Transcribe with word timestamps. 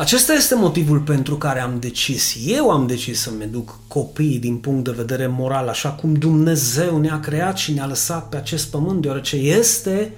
Acesta 0.00 0.32
este 0.32 0.54
motivul 0.54 0.98
pentru 0.98 1.36
care 1.36 1.60
am 1.60 1.76
decis, 1.80 2.36
eu 2.46 2.70
am 2.70 2.86
decis 2.86 3.20
să-mi 3.20 3.46
duc 3.46 3.78
copiii 3.88 4.38
din 4.38 4.56
punct 4.56 4.84
de 4.84 4.90
vedere 4.90 5.26
moral, 5.26 5.68
așa 5.68 5.88
cum 5.90 6.14
Dumnezeu 6.14 6.98
ne-a 6.98 7.20
creat 7.20 7.56
și 7.56 7.72
ne-a 7.72 7.86
lăsat 7.86 8.28
pe 8.28 8.36
acest 8.36 8.70
pământ, 8.70 9.02
deoarece 9.02 9.36
este 9.36 10.12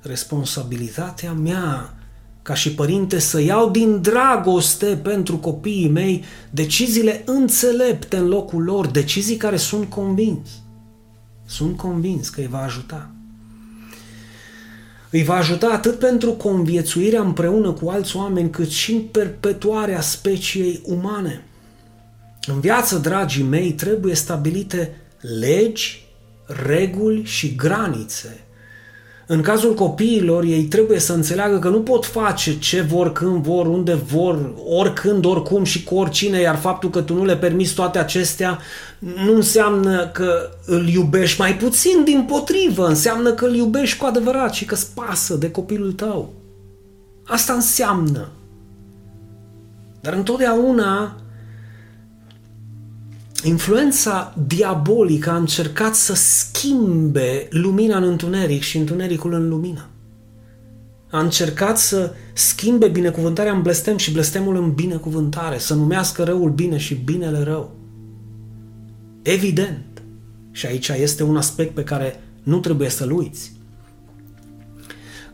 responsabilitatea 0.00 1.32
mea 1.32 1.94
ca 2.42 2.54
și 2.54 2.74
părinte 2.74 3.18
să 3.18 3.40
iau 3.40 3.70
din 3.70 4.00
dragoste 4.00 4.86
pentru 4.86 5.38
copiii 5.38 5.88
mei 5.88 6.24
deciziile 6.50 7.22
înțelepte 7.24 8.16
în 8.16 8.28
locul 8.28 8.62
lor, 8.62 8.86
decizii 8.86 9.36
care 9.36 9.56
sunt 9.56 9.90
convins. 9.90 10.48
Sunt 11.46 11.76
convins 11.76 12.28
că 12.28 12.40
îi 12.40 12.48
va 12.48 12.62
ajuta. 12.62 13.15
Îi 15.16 15.24
va 15.24 15.34
ajuta 15.34 15.68
atât 15.68 15.98
pentru 15.98 16.32
conviețuirea 16.32 17.20
împreună 17.20 17.72
cu 17.72 17.88
alți 17.88 18.16
oameni, 18.16 18.50
cât 18.50 18.70
și 18.70 18.92
în 18.92 19.00
perpetuarea 19.00 20.00
speciei 20.00 20.80
umane. 20.84 21.44
În 22.46 22.60
viață, 22.60 22.98
dragii 22.98 23.42
mei, 23.42 23.72
trebuie 23.72 24.14
stabilite 24.14 25.00
legi, 25.38 26.06
reguli 26.46 27.24
și 27.24 27.54
granițe 27.54 28.45
în 29.26 29.40
cazul 29.40 29.74
copiilor, 29.74 30.44
ei 30.44 30.62
trebuie 30.62 30.98
să 30.98 31.12
înțeleagă 31.12 31.58
că 31.58 31.68
nu 31.68 31.80
pot 31.80 32.04
face 32.04 32.58
ce 32.58 32.80
vor, 32.80 33.12
când 33.12 33.42
vor, 33.42 33.66
unde 33.66 33.94
vor, 33.94 34.52
oricând, 34.68 35.24
oricum 35.24 35.64
și 35.64 35.84
cu 35.84 35.94
oricine, 35.94 36.40
iar 36.40 36.56
faptul 36.56 36.90
că 36.90 37.00
tu 37.00 37.14
nu 37.14 37.24
le 37.24 37.36
permiți 37.36 37.74
toate 37.74 37.98
acestea 37.98 38.58
nu 38.98 39.34
înseamnă 39.34 40.08
că 40.08 40.50
îl 40.66 40.88
iubești 40.88 41.40
mai 41.40 41.56
puțin, 41.56 42.04
din 42.04 42.24
potrivă, 42.28 42.86
înseamnă 42.86 43.32
că 43.32 43.44
îl 43.44 43.54
iubești 43.54 43.98
cu 43.98 44.06
adevărat 44.06 44.52
și 44.52 44.64
că 44.64 44.74
îți 44.74 44.94
pasă 44.94 45.34
de 45.34 45.50
copilul 45.50 45.92
tău. 45.92 46.32
Asta 47.24 47.52
înseamnă. 47.52 48.28
Dar 50.00 50.12
întotdeauna 50.12 51.16
Influența 53.46 54.34
diabolică 54.46 55.30
a 55.30 55.36
încercat 55.36 55.94
să 55.94 56.14
schimbe 56.14 57.48
lumina 57.50 57.96
în 57.96 58.02
întuneric 58.02 58.62
și 58.62 58.76
întunericul 58.76 59.32
în 59.32 59.48
lumină. 59.48 59.88
A 61.10 61.20
încercat 61.20 61.78
să 61.78 62.14
schimbe 62.32 62.88
binecuvântarea 62.88 63.52
în 63.52 63.62
blestem 63.62 63.96
și 63.96 64.12
blestemul 64.12 64.56
în 64.56 64.72
binecuvântare, 64.72 65.58
să 65.58 65.74
numească 65.74 66.22
răul 66.22 66.50
bine 66.50 66.76
și 66.76 66.94
binele 66.94 67.42
rău. 67.42 67.74
Evident, 69.22 70.02
și 70.50 70.66
aici 70.66 70.88
este 70.88 71.22
un 71.22 71.36
aspect 71.36 71.74
pe 71.74 71.84
care 71.84 72.20
nu 72.42 72.58
trebuie 72.58 72.88
să-l 72.88 73.10
uiți, 73.10 73.52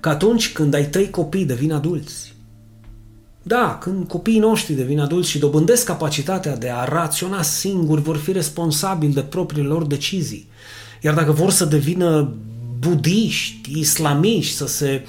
că 0.01 0.09
atunci 0.09 0.53
când 0.53 0.75
ai 0.75 0.89
tăi 0.89 1.11
copii 1.11 1.45
devin 1.45 1.73
adulți, 1.73 2.32
da, 3.43 3.79
când 3.81 4.09
copiii 4.09 4.39
noștri 4.39 4.75
devin 4.75 5.01
adulți 5.01 5.31
și 5.31 5.39
dobândesc 5.39 5.85
capacitatea 5.85 6.57
de 6.57 6.71
a 6.71 6.85
raționa 6.85 7.43
singuri, 7.43 8.03
vor 8.03 8.17
fi 8.17 8.33
responsabili 8.33 9.13
de 9.13 9.21
propriile 9.21 9.69
lor 9.69 9.87
decizii. 9.87 10.49
Iar 11.01 11.15
dacă 11.15 11.33
vor 11.33 11.51
să 11.51 11.65
devină 11.65 12.35
budiști, 12.79 13.79
islamiști, 13.79 14.57
să 14.57 14.67
se 14.67 15.07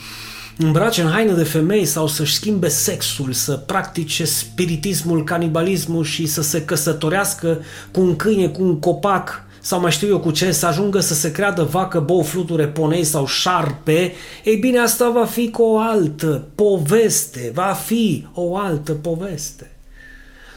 îmbrace 0.57 1.01
în 1.01 1.09
haine 1.09 1.33
de 1.33 1.43
femei 1.43 1.85
sau 1.85 2.07
să-și 2.07 2.33
schimbe 2.33 2.67
sexul, 2.67 3.33
să 3.33 3.53
practice 3.53 4.25
spiritismul, 4.25 5.23
canibalismul 5.23 6.03
și 6.03 6.25
să 6.25 6.41
se 6.41 6.65
căsătorească 6.65 7.61
cu 7.91 8.01
un 8.01 8.15
câine, 8.15 8.47
cu 8.47 8.63
un 8.63 8.79
copac, 8.79 9.43
sau 9.65 9.79
mai 9.79 9.91
știu 9.91 10.07
eu 10.07 10.19
cu 10.19 10.31
ce, 10.31 10.51
să 10.51 10.65
ajungă 10.65 10.99
să 10.99 11.13
se 11.13 11.31
creadă 11.31 11.63
vacă, 11.63 11.99
bou, 11.99 12.21
fluture, 12.21 12.67
ponei 12.67 13.03
sau 13.03 13.25
șarpe, 13.25 14.13
ei 14.43 14.55
bine, 14.55 14.79
asta 14.79 15.09
va 15.09 15.25
fi 15.25 15.49
cu 15.49 15.61
o 15.61 15.77
altă 15.77 16.47
poveste, 16.55 17.51
va 17.53 17.73
fi 17.85 18.27
o 18.33 18.57
altă 18.57 18.93
poveste. 18.93 19.71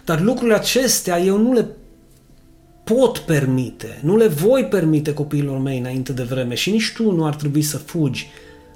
Dar 0.05 0.21
lucrurile 0.21 0.55
acestea 0.55 1.21
eu 1.21 1.39
nu 1.39 1.53
le 1.53 1.69
pot 2.85 3.19
permite, 3.19 4.01
nu 4.03 4.17
le 4.17 4.27
voi 4.27 4.65
permite 4.65 5.15
copiilor 5.15 5.59
mei 5.59 5.79
înainte 5.79 6.13
de 6.13 6.23
vreme 6.23 6.55
și 6.55 6.71
nici 6.71 6.93
tu 6.95 7.11
nu 7.11 7.27
ar 7.27 7.35
trebui 7.35 7.63
să 7.63 7.79
fugi 7.79 8.31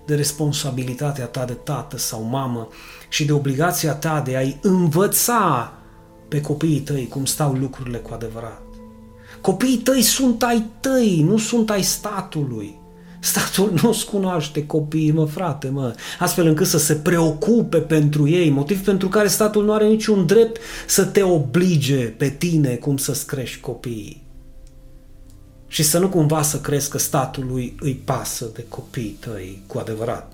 de 0.07 0.15
responsabilitatea 0.15 1.27
ta 1.27 1.45
de 1.45 1.53
tată 1.53 1.99
sau 1.99 2.23
mamă 2.23 2.69
și 3.09 3.25
de 3.25 3.33
obligația 3.33 3.93
ta 3.93 4.23
de 4.27 4.37
a-i 4.37 4.59
învăța 4.63 5.73
pe 6.29 6.41
copiii 6.41 6.81
tăi 6.81 7.09
cum 7.09 7.25
stau 7.25 7.53
lucrurile 7.53 7.99
cu 7.99 8.15
adevărat. 8.15 8.70
Copiii 9.41 9.77
tăi 9.77 10.03
sunt 10.03 10.43
ai 10.43 10.65
tăi, 10.81 11.23
nu 11.27 11.39
sunt 11.39 11.71
ai 11.71 11.83
statului. 11.83 12.79
Statul 13.21 13.73
nu-ți 13.83 14.07
cunoaște 14.07 14.67
copiii, 14.67 15.11
mă 15.11 15.25
frate, 15.25 15.69
mă, 15.69 15.95
astfel 16.19 16.47
încât 16.47 16.67
să 16.67 16.79
se 16.79 16.95
preocupe 16.95 17.79
pentru 17.79 18.29
ei, 18.29 18.51
motiv 18.51 18.85
pentru 18.85 19.09
care 19.09 19.29
statul 19.29 19.65
nu 19.65 19.73
are 19.73 19.87
niciun 19.87 20.27
drept 20.27 20.61
să 20.87 21.05
te 21.05 21.23
oblige 21.23 21.97
pe 21.97 22.29
tine 22.29 22.75
cum 22.75 22.97
să-ți 22.97 23.27
crești 23.27 23.61
copiii. 23.61 24.23
Și 25.67 25.83
să 25.83 25.99
nu 25.99 26.09
cumva 26.09 26.43
să 26.43 26.61
crezi 26.61 26.91
că 26.91 26.99
statului 26.99 27.75
îi 27.81 27.95
pasă 28.05 28.51
de 28.55 28.65
copiii 28.69 29.17
tăi 29.21 29.63
cu 29.67 29.79
adevărat. 29.79 30.33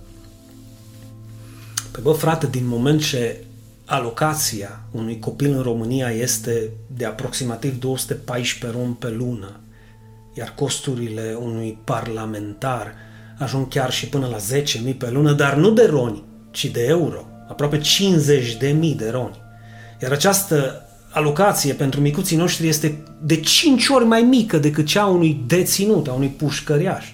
Pe 1.90 2.00
bă, 2.02 2.12
frate, 2.12 2.46
din 2.46 2.66
moment 2.66 3.02
ce 3.02 3.44
alocația 3.86 4.80
unui 4.90 5.18
copil 5.18 5.52
în 5.52 5.62
România 5.62 6.10
este 6.10 6.70
de 6.96 7.04
aproximativ 7.04 7.78
214 7.78 8.78
rom 8.78 8.94
pe 8.94 9.10
lună, 9.10 9.60
iar 10.34 10.52
costurile 10.54 11.36
unui 11.40 11.78
parlamentar 11.84 12.94
ajung 13.38 13.68
chiar 13.68 13.92
și 13.92 14.08
până 14.08 14.26
la 14.26 14.36
10.000 14.90 14.96
pe 14.98 15.10
lună, 15.10 15.32
dar 15.32 15.54
nu 15.56 15.70
de 15.70 15.84
roni, 15.84 16.22
ci 16.50 16.64
de 16.64 16.84
euro, 16.84 17.26
aproape 17.48 17.78
50.000 17.78 17.82
de 18.96 19.10
roni. 19.10 19.38
Iar 20.02 20.12
această 20.12 20.82
alocație 21.10 21.72
pentru 21.72 22.00
micuții 22.00 22.36
noștri 22.36 22.68
este 22.68 23.02
de 23.22 23.40
5 23.40 23.88
ori 23.88 24.04
mai 24.04 24.22
mică 24.22 24.58
decât 24.58 24.86
cea 24.86 25.02
a 25.02 25.06
unui 25.06 25.44
deținut, 25.46 26.08
a 26.08 26.12
unui 26.12 26.28
pușcăriaș 26.28 27.04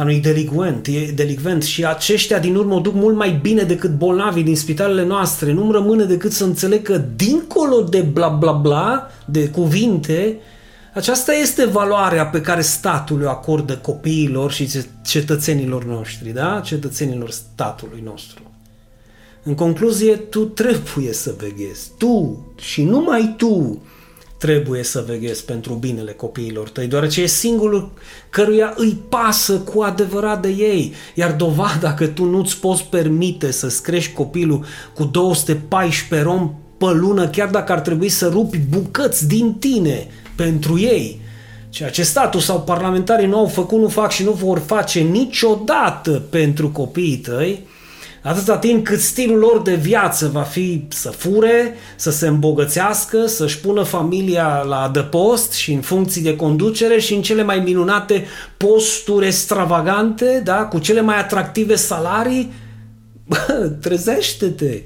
a 0.00 0.02
unui 0.02 0.20
delicvent, 0.20 0.88
delicvent 1.14 1.62
și 1.62 1.84
aceștia 1.84 2.38
din 2.38 2.56
urmă 2.56 2.74
o 2.74 2.80
duc 2.80 2.94
mult 2.94 3.16
mai 3.16 3.38
bine 3.42 3.62
decât 3.62 3.90
bolnavii 3.90 4.42
din 4.42 4.56
spitalele 4.56 5.04
noastre. 5.04 5.52
Nu-mi 5.52 5.72
rămâne 5.72 6.04
decât 6.04 6.32
să 6.32 6.44
înțeleg 6.44 6.82
că 6.82 7.02
dincolo 7.16 7.80
de 7.82 8.00
bla 8.00 8.28
bla 8.28 8.52
bla, 8.52 9.10
de 9.24 9.48
cuvinte, 9.48 10.38
aceasta 10.94 11.32
este 11.32 11.64
valoarea 11.64 12.26
pe 12.26 12.40
care 12.40 12.60
statul 12.60 13.22
o 13.22 13.28
acordă 13.28 13.76
copiilor 13.76 14.52
și 14.52 14.68
cetățenilor 15.04 15.84
noștri, 15.84 16.32
da? 16.32 16.60
Cetățenilor 16.64 17.30
statului 17.30 18.00
nostru. 18.04 18.42
În 19.42 19.54
concluzie, 19.54 20.16
tu 20.16 20.44
trebuie 20.44 21.12
să 21.12 21.34
veghezi. 21.38 21.90
Tu 21.98 22.46
și 22.58 22.82
numai 22.82 23.34
tu 23.36 23.82
trebuie 24.40 24.82
să 24.82 25.04
veghezi 25.06 25.44
pentru 25.44 25.74
binele 25.74 26.12
copiilor 26.12 26.68
tăi, 26.68 26.86
deoarece 26.86 27.22
e 27.22 27.26
singurul 27.26 27.90
căruia 28.30 28.74
îi 28.76 28.98
pasă 29.08 29.58
cu 29.58 29.82
adevărat 29.82 30.42
de 30.42 30.48
ei. 30.48 30.94
Iar 31.14 31.32
dovada 31.32 31.94
că 31.94 32.06
tu 32.06 32.24
nu-ți 32.24 32.60
poți 32.60 32.84
permite 32.84 33.50
să-ți 33.50 33.82
crești 33.82 34.12
copilul 34.12 34.64
cu 34.94 35.04
214 35.04 36.28
rom 36.28 36.54
pe 36.78 36.86
lună, 36.92 37.28
chiar 37.28 37.48
dacă 37.48 37.72
ar 37.72 37.80
trebui 37.80 38.08
să 38.08 38.28
rupi 38.28 38.58
bucăți 38.58 39.28
din 39.28 39.54
tine 39.54 40.06
pentru 40.36 40.78
ei, 40.78 41.20
Ceea 41.70 41.90
ce 41.90 42.02
statul 42.02 42.40
sau 42.40 42.60
parlamentarii 42.60 43.26
nu 43.26 43.38
au 43.38 43.46
făcut, 43.46 43.78
nu 43.78 43.88
fac 43.88 44.10
și 44.10 44.24
nu 44.24 44.32
vor 44.32 44.58
face 44.58 45.00
niciodată 45.00 46.10
pentru 46.10 46.68
copiii 46.68 47.16
tăi, 47.16 47.66
Atâta 48.22 48.58
timp 48.58 48.84
cât 48.84 49.00
stilul 49.00 49.38
lor 49.38 49.62
de 49.62 49.74
viață 49.74 50.30
va 50.32 50.42
fi 50.42 50.84
să 50.88 51.10
fure, 51.10 51.74
să 51.96 52.10
se 52.10 52.26
îmbogățească, 52.26 53.26
să-și 53.26 53.60
pună 53.60 53.82
familia 53.82 54.62
la 54.62 54.82
adăpost 54.82 55.52
și 55.52 55.72
în 55.72 55.80
funcții 55.80 56.22
de 56.22 56.36
conducere 56.36 56.98
și 56.98 57.14
în 57.14 57.22
cele 57.22 57.42
mai 57.42 57.58
minunate 57.58 58.24
posturi 58.56 59.26
extravagante, 59.26 60.40
da, 60.44 60.64
cu 60.64 60.78
cele 60.78 61.00
mai 61.00 61.18
atractive 61.18 61.74
salarii, 61.74 62.52
bă, 63.26 63.72
trezește-te! 63.80 64.82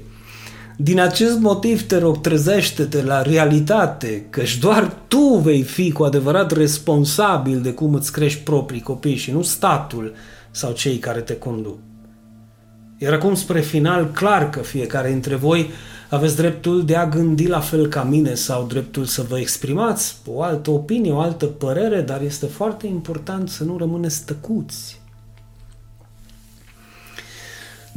Din 0.77 0.99
acest 0.99 1.39
motiv 1.39 1.81
te 1.81 1.97
rog, 1.97 2.21
trezește-te 2.21 3.03
la 3.03 3.21
realitate, 3.21 4.25
căci 4.29 4.57
doar 4.57 4.97
tu 5.07 5.41
vei 5.43 5.61
fi 5.61 5.91
cu 5.91 6.03
adevărat 6.03 6.51
responsabil 6.51 7.61
de 7.61 7.71
cum 7.71 7.93
îți 7.93 8.11
crești 8.11 8.39
proprii 8.39 8.81
copii 8.81 9.15
și 9.15 9.31
nu 9.31 9.41
statul 9.41 10.13
sau 10.51 10.71
cei 10.71 10.97
care 10.97 11.19
te 11.19 11.35
conduc. 11.35 11.77
Iar 12.97 13.13
acum, 13.13 13.35
spre 13.35 13.61
final, 13.61 14.11
clar 14.11 14.49
că 14.49 14.59
fiecare 14.59 15.09
dintre 15.09 15.35
voi 15.35 15.69
aveți 16.09 16.35
dreptul 16.35 16.85
de 16.85 16.95
a 16.95 17.07
gândi 17.07 17.47
la 17.47 17.59
fel 17.59 17.87
ca 17.87 18.03
mine 18.03 18.33
sau 18.33 18.65
dreptul 18.65 19.05
să 19.05 19.21
vă 19.21 19.39
exprimați 19.39 20.17
o 20.25 20.41
altă 20.41 20.71
opinie, 20.71 21.11
o 21.11 21.19
altă 21.19 21.45
părere, 21.45 22.01
dar 22.01 22.21
este 22.21 22.45
foarte 22.45 22.87
important 22.87 23.49
să 23.49 23.63
nu 23.63 23.77
rămâneți 23.77 24.25
tăcuți. 24.25 25.03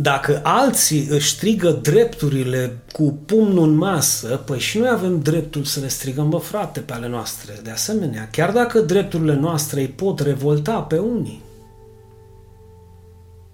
Dacă 0.01 0.41
alții 0.43 1.07
își 1.11 1.29
strigă 1.29 1.71
drepturile 1.71 2.83
cu 2.93 3.19
pumnul 3.27 3.69
în 3.69 3.75
masă, 3.75 4.37
păi 4.37 4.59
și 4.59 4.79
noi 4.79 4.89
avem 4.89 5.21
dreptul 5.21 5.65
să 5.65 5.81
le 5.81 5.89
strigăm, 5.89 6.29
bă 6.29 6.37
frate, 6.37 6.81
pe 6.81 6.93
ale 6.93 7.09
noastre. 7.09 7.61
De 7.63 7.71
asemenea, 7.71 8.29
chiar 8.33 8.53
dacă 8.53 8.81
drepturile 8.81 9.35
noastre 9.35 9.81
îi 9.81 9.89
pot 9.89 10.21
revolta 10.21 10.81
pe 10.81 10.99
unii 10.99 11.43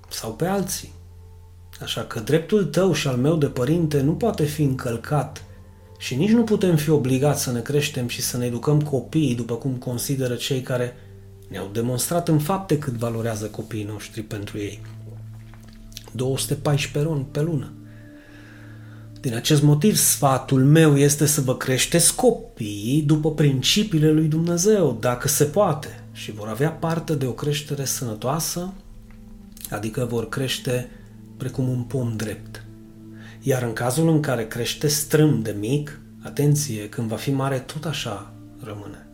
sau 0.09 0.33
pe 0.33 0.47
alții. 0.47 0.94
Așa 1.81 2.01
că 2.01 2.21
dreptul 2.21 2.65
tău 2.65 2.93
și 2.93 3.09
al 3.09 3.17
meu 3.17 3.37
de 3.37 3.47
părinte 3.47 4.01
nu 4.01 4.13
poate 4.13 4.45
fi 4.45 4.63
încălcat 4.63 5.45
și 5.99 6.15
nici 6.15 6.31
nu 6.31 6.43
putem 6.43 6.77
fi 6.77 6.91
obligați 6.91 7.43
să 7.43 7.53
ne 7.53 7.61
creștem 7.61 8.09
și 8.09 8.23
să 8.23 8.37
ne 8.37 8.47
educăm 8.47 8.81
copiii 8.81 9.35
după 9.35 9.55
cum 9.55 9.73
consideră 9.73 10.35
cei 10.35 10.61
care 10.61 10.97
ne-au 11.49 11.71
demonstrat 11.73 12.29
în 12.29 12.39
fapte 12.39 12.79
cât 12.79 12.93
valorează 12.93 13.47
copiii 13.47 13.85
noștri 13.85 14.23
pentru 14.23 14.59
ei. 14.59 14.81
214 16.13 17.13
ron 17.13 17.23
pe 17.23 17.41
lună. 17.41 17.73
Din 19.21 19.35
acest 19.35 19.63
motiv, 19.63 19.97
sfatul 19.97 20.65
meu 20.65 20.97
este 20.99 21.27
să 21.27 21.41
vă 21.41 21.57
creșteți 21.57 22.15
copiii 22.15 23.03
după 23.03 23.33
principiile 23.33 24.11
lui 24.11 24.27
Dumnezeu, 24.27 24.97
dacă 25.01 25.29
se 25.29 25.45
poate, 25.45 26.05
și 26.13 26.33
vor 26.33 26.49
avea 26.49 26.71
parte 26.71 27.15
de 27.15 27.27
o 27.27 27.33
creștere 27.33 27.85
sănătoasă, 27.85 28.73
adică 29.71 30.05
vor 30.05 30.29
crește 30.29 30.91
precum 31.37 31.69
un 31.69 31.83
pom 31.83 32.17
drept. 32.17 32.65
Iar 33.41 33.63
în 33.63 33.73
cazul 33.73 34.09
în 34.09 34.21
care 34.21 34.47
crește 34.47 34.87
strâm 34.87 35.43
de 35.43 35.57
mic, 35.59 36.01
atenție, 36.23 36.89
când 36.89 37.09
va 37.09 37.17
fi 37.17 37.31
mare, 37.31 37.59
tot 37.59 37.85
așa 37.85 38.33
rămâne. 38.63 39.07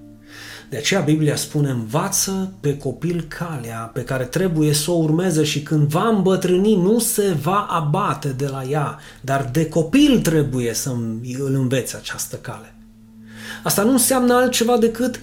De 0.71 0.77
aceea 0.77 1.01
Biblia 1.01 1.37
spune, 1.37 1.71
învață 1.71 2.53
pe 2.61 2.77
copil 2.77 3.25
calea 3.29 3.91
pe 3.95 4.05
care 4.05 4.25
trebuie 4.25 4.73
să 4.73 4.91
o 4.91 4.95
urmeze 4.95 5.45
și 5.45 5.63
când 5.63 5.89
va 5.89 6.09
îmbătrâni 6.09 6.75
nu 6.75 6.99
se 6.99 7.33
va 7.33 7.67
abate 7.71 8.29
de 8.29 8.47
la 8.47 8.65
ea, 8.65 8.99
dar 9.21 9.49
de 9.53 9.69
copil 9.69 10.21
trebuie 10.21 10.75
să 10.75 10.91
îl 11.39 11.55
înveți 11.55 11.97
această 11.97 12.37
cale. 12.37 12.75
Asta 13.63 13.83
nu 13.83 13.91
înseamnă 13.91 14.35
altceva 14.35 14.79
decât 14.79 15.21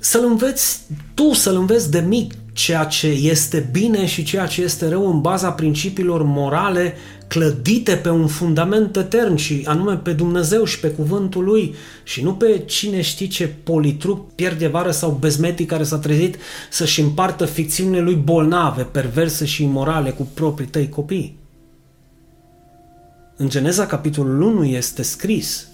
să-l 0.00 0.24
înveți 0.24 0.80
tu, 1.14 1.32
să-l 1.32 1.56
înveți 1.56 1.90
de 1.90 2.00
mic 2.00 2.34
ceea 2.58 2.84
ce 2.84 3.06
este 3.06 3.68
bine 3.72 4.06
și 4.06 4.22
ceea 4.22 4.46
ce 4.46 4.62
este 4.62 4.88
rău 4.88 5.10
în 5.10 5.20
baza 5.20 5.50
principiilor 5.50 6.22
morale 6.22 6.94
clădite 7.28 7.94
pe 7.94 8.10
un 8.10 8.26
fundament 8.26 8.96
etern 8.96 9.34
și 9.34 9.62
anume 9.64 9.94
pe 9.96 10.12
Dumnezeu 10.12 10.64
și 10.64 10.80
pe 10.80 10.88
cuvântul 10.88 11.44
lui 11.44 11.74
și 12.02 12.22
nu 12.22 12.34
pe 12.34 12.62
cine 12.66 13.00
știe 13.00 13.26
ce 13.26 13.46
politruc, 13.46 14.34
pierde 14.34 14.66
vară 14.66 14.90
sau 14.90 15.10
bezmetic 15.20 15.68
care 15.68 15.82
s-a 15.82 15.98
trezit 15.98 16.36
să-și 16.70 17.00
împartă 17.00 17.44
ficțiunile 17.44 18.00
lui 18.00 18.14
bolnave, 18.14 18.82
perverse 18.82 19.44
și 19.44 19.62
imorale 19.62 20.10
cu 20.10 20.28
proprii 20.34 20.68
tăi 20.68 20.88
copii. 20.88 21.38
În 23.36 23.48
Geneza 23.48 23.86
capitolul 23.86 24.40
1 24.40 24.64
este 24.64 25.02
scris 25.02 25.68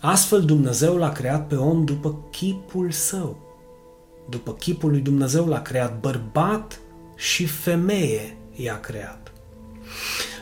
Astfel 0.00 0.40
Dumnezeu 0.42 0.96
l-a 0.96 1.12
creat 1.12 1.46
pe 1.46 1.54
om 1.54 1.84
după 1.84 2.28
chipul 2.30 2.90
său. 2.90 3.47
După 4.30 4.52
chipul 4.52 4.90
lui 4.90 5.00
Dumnezeu 5.00 5.46
l-a 5.46 5.62
creat 5.62 6.00
bărbat 6.00 6.80
și 7.16 7.46
femeie 7.46 8.36
i-a 8.56 8.80
creat. 8.80 9.32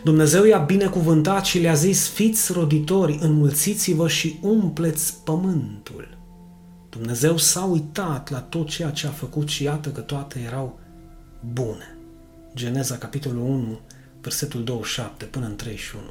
Dumnezeu 0.04 0.44
i-a 0.44 0.58
binecuvântat 0.58 1.44
și 1.44 1.58
le-a 1.58 1.74
zis, 1.74 2.08
fiți 2.08 2.52
roditori, 2.52 3.18
înmulțiți-vă 3.20 4.08
și 4.08 4.38
umpleți 4.42 5.14
pământul. 5.24 6.18
Dumnezeu 6.88 7.36
s-a 7.36 7.64
uitat 7.64 8.30
la 8.30 8.38
tot 8.38 8.68
ceea 8.68 8.90
ce 8.90 9.06
a 9.06 9.10
făcut 9.10 9.48
și 9.48 9.62
iată 9.62 9.88
că 9.88 10.00
toate 10.00 10.40
erau 10.46 10.78
bune. 11.52 11.98
Geneza, 12.54 12.96
capitolul 12.96 13.42
1, 13.42 13.80
versetul 14.20 14.64
27 14.64 15.24
până 15.24 15.46
în 15.46 15.56
31. 15.56 16.04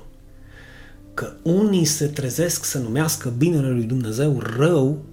Că 1.13 1.33
unii 1.43 1.85
se 1.85 2.07
trezesc 2.07 2.63
să 2.63 2.79
numească 2.79 3.29
binele 3.29 3.69
lui 3.69 3.83
Dumnezeu 3.83 4.39
rău, 4.39 5.03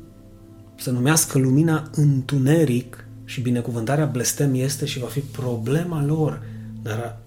să 0.83 0.91
numească 0.91 1.39
lumina 1.39 1.91
întuneric 1.95 3.05
și 3.25 3.41
binecuvântarea 3.41 4.05
blestem 4.05 4.55
este 4.55 4.85
și 4.85 4.99
va 4.99 5.07
fi 5.07 5.21
problema 5.21 6.05
lor, 6.05 6.43
dar 6.83 7.19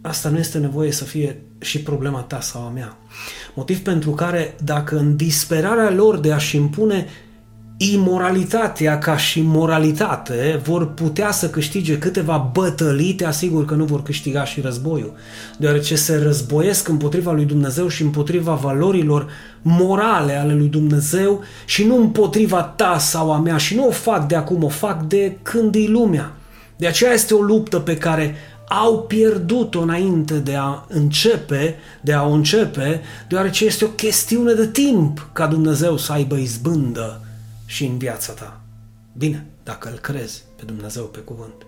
asta 0.00 0.28
nu 0.28 0.38
este 0.38 0.58
nevoie 0.58 0.92
să 0.92 1.04
fie 1.04 1.42
și 1.58 1.80
problema 1.80 2.20
ta 2.20 2.40
sau 2.40 2.62
a 2.62 2.68
mea. 2.68 2.96
Motiv 3.54 3.80
pentru 3.80 4.10
care, 4.10 4.54
dacă 4.64 4.98
în 4.98 5.16
disperarea 5.16 5.90
lor 5.90 6.18
de 6.18 6.32
a-și 6.32 6.56
impune 6.56 7.06
imoralitatea 7.76 8.98
ca 8.98 9.16
și 9.16 9.40
moralitate 9.40 10.60
vor 10.64 10.86
putea 10.86 11.30
să 11.30 11.50
câștige 11.50 11.98
câteva 11.98 12.50
bătălii, 12.52 13.14
te 13.14 13.24
asigur 13.24 13.64
că 13.64 13.74
nu 13.74 13.84
vor 13.84 14.02
câștiga 14.02 14.44
și 14.44 14.60
războiul, 14.60 15.12
deoarece 15.58 15.94
se 15.94 16.16
războiesc 16.16 16.88
împotriva 16.88 17.32
lui 17.32 17.44
Dumnezeu 17.44 17.88
și 17.88 18.02
împotriva 18.02 18.54
valorilor 18.54 19.26
morale 19.62 20.32
ale 20.32 20.54
lui 20.54 20.68
Dumnezeu 20.68 21.40
și 21.64 21.84
nu 21.84 21.96
împotriva 21.96 22.62
ta 22.62 22.98
sau 22.98 23.32
a 23.32 23.38
mea. 23.38 23.56
Și 23.56 23.74
nu 23.74 23.86
o 23.86 23.90
fac 23.90 24.26
de 24.26 24.36
acum, 24.36 24.62
o 24.62 24.68
fac 24.68 25.02
de 25.02 25.36
când 25.42 25.74
e 25.74 25.86
lumea. 25.86 26.32
De 26.76 26.86
aceea 26.86 27.12
este 27.12 27.34
o 27.34 27.40
luptă 27.40 27.78
pe 27.78 27.96
care 27.96 28.34
au 28.68 29.02
pierdut-o 29.02 29.80
înainte 29.80 30.34
de 30.34 30.54
a 30.54 30.84
începe, 30.88 31.76
de 32.00 32.12
a 32.12 32.26
o 32.26 32.30
începe, 32.30 33.00
deoarece 33.28 33.64
este 33.64 33.84
o 33.84 33.88
chestiune 33.88 34.52
de 34.52 34.66
timp 34.66 35.28
ca 35.32 35.46
Dumnezeu 35.46 35.96
să 35.96 36.12
aibă 36.12 36.36
izbândă 36.36 37.20
și 37.72 37.84
în 37.84 37.98
viața 37.98 38.32
ta. 38.32 38.60
Bine, 39.16 39.46
dacă 39.62 39.90
îl 39.90 39.98
crezi 39.98 40.42
pe 40.56 40.64
Dumnezeu 40.64 41.04
pe 41.04 41.18
cuvânt. 41.18 41.66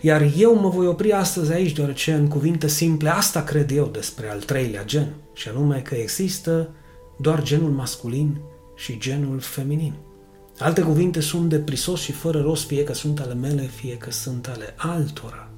Iar 0.00 0.32
eu 0.36 0.54
mă 0.54 0.68
voi 0.68 0.86
opri 0.86 1.12
astăzi 1.12 1.52
aici, 1.52 1.72
deoarece 1.72 2.12
în 2.12 2.28
cuvinte 2.28 2.68
simple 2.68 3.08
asta 3.08 3.42
cred 3.42 3.70
eu 3.70 3.86
despre 3.86 4.30
al 4.30 4.40
treilea 4.40 4.84
gen, 4.84 5.14
și 5.34 5.48
anume 5.48 5.80
că 5.80 5.94
există 5.94 6.68
doar 7.18 7.42
genul 7.42 7.70
masculin 7.70 8.40
și 8.76 8.98
genul 8.98 9.40
feminin. 9.40 9.94
Alte 10.58 10.80
cuvinte 10.80 11.20
sunt 11.20 11.48
de 11.48 11.58
prisos 11.58 12.00
și 12.00 12.12
fără 12.12 12.40
rost, 12.40 12.66
fie 12.66 12.84
că 12.84 12.94
sunt 12.94 13.20
ale 13.20 13.34
mele, 13.34 13.62
fie 13.62 13.96
că 13.96 14.10
sunt 14.10 14.48
ale 14.48 14.74
altora. 14.76 15.48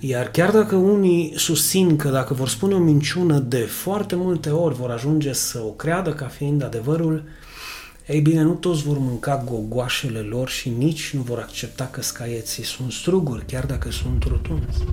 Iar 0.00 0.30
chiar 0.30 0.50
dacă 0.50 0.76
unii 0.76 1.32
susțin 1.36 1.96
că 1.96 2.08
dacă 2.08 2.34
vor 2.34 2.48
spune 2.48 2.74
o 2.74 2.78
minciună 2.78 3.38
de 3.38 3.60
foarte 3.60 4.16
multe 4.16 4.50
ori 4.50 4.74
vor 4.74 4.90
ajunge 4.90 5.32
să 5.32 5.58
o 5.58 5.70
creadă 5.70 6.12
ca 6.12 6.26
fiind 6.26 6.62
adevărul, 6.62 7.24
ei 8.06 8.20
bine, 8.20 8.42
nu 8.42 8.52
toți 8.52 8.82
vor 8.82 8.98
mânca 8.98 9.42
gogoașele 9.44 10.18
lor 10.18 10.48
și 10.48 10.68
nici 10.68 11.10
nu 11.14 11.20
vor 11.20 11.38
accepta 11.38 11.88
că 11.90 12.02
scaieții 12.02 12.64
sunt 12.64 12.92
struguri, 12.92 13.44
chiar 13.46 13.66
dacă 13.66 13.90
sunt 13.90 14.24
rotunzi. 14.24 14.84